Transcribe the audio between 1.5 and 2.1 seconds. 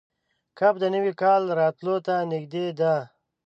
راتلو